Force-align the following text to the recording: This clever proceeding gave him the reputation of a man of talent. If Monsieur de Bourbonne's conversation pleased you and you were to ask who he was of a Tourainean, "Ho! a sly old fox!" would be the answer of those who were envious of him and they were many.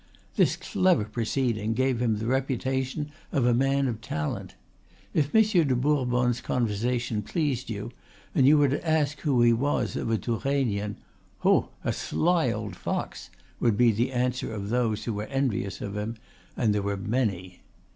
This 0.35 0.55
clever 0.55 1.03
proceeding 1.05 1.75
gave 1.75 1.99
him 2.01 2.17
the 2.17 2.25
reputation 2.25 3.11
of 3.31 3.45
a 3.45 3.53
man 3.53 3.87
of 3.87 4.01
talent. 4.01 4.55
If 5.13 5.31
Monsieur 5.31 5.63
de 5.63 5.75
Bourbonne's 5.75 6.41
conversation 6.41 7.21
pleased 7.21 7.69
you 7.69 7.91
and 8.33 8.47
you 8.47 8.57
were 8.57 8.69
to 8.69 8.83
ask 8.89 9.19
who 9.19 9.43
he 9.43 9.53
was 9.53 9.95
of 9.95 10.09
a 10.09 10.17
Tourainean, 10.17 10.95
"Ho! 11.41 11.69
a 11.83 11.93
sly 11.93 12.51
old 12.51 12.75
fox!" 12.75 13.29
would 13.59 13.77
be 13.77 13.91
the 13.91 14.11
answer 14.11 14.51
of 14.51 14.69
those 14.69 15.03
who 15.03 15.13
were 15.13 15.25
envious 15.27 15.81
of 15.81 15.95
him 15.95 16.15
and 16.57 16.73
they 16.73 16.79
were 16.79 16.97
many. 16.97 17.61